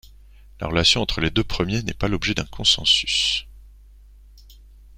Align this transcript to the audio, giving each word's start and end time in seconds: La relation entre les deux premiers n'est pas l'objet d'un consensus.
La 0.59 0.65
relation 0.65 0.99
entre 1.03 1.21
les 1.21 1.29
deux 1.29 1.43
premiers 1.43 1.83
n'est 1.83 1.93
pas 1.93 2.07
l'objet 2.07 2.33
d'un 2.33 2.45
consensus. 2.47 3.45